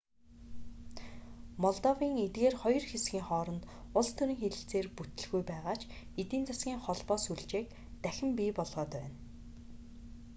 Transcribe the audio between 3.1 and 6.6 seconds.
хооронд улс төрийн хэлэлцээр бүтэлгүй байгаа ч эдийн